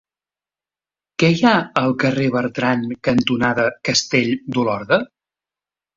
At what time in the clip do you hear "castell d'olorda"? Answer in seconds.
3.91-5.01